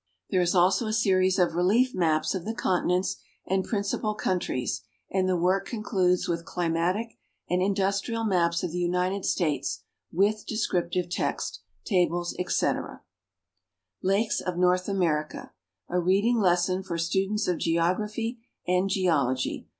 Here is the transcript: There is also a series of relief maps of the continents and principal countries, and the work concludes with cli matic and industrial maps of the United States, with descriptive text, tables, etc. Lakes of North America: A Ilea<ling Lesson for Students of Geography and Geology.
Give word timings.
There 0.31 0.41
is 0.41 0.55
also 0.55 0.87
a 0.87 0.93
series 0.93 1.37
of 1.37 1.53
relief 1.53 1.93
maps 1.93 2.33
of 2.33 2.43
the 2.43 2.55
continents 2.55 3.17
and 3.45 3.63
principal 3.63 4.15
countries, 4.15 4.81
and 5.11 5.29
the 5.29 5.37
work 5.37 5.67
concludes 5.67 6.27
with 6.27 6.43
cli 6.43 6.69
matic 6.69 7.09
and 7.47 7.61
industrial 7.61 8.23
maps 8.23 8.63
of 8.63 8.71
the 8.71 8.79
United 8.79 9.25
States, 9.25 9.83
with 10.11 10.43
descriptive 10.47 11.07
text, 11.07 11.61
tables, 11.85 12.35
etc. 12.39 13.03
Lakes 14.01 14.41
of 14.41 14.57
North 14.57 14.89
America: 14.89 15.51
A 15.87 15.97
Ilea<ling 16.01 16.37
Lesson 16.41 16.81
for 16.81 16.97
Students 16.97 17.47
of 17.47 17.59
Geography 17.59 18.39
and 18.65 18.89
Geology. 18.89 19.67